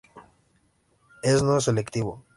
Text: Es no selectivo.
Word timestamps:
Es 1.21 1.43
no 1.43 1.61
selectivo. 1.61 2.25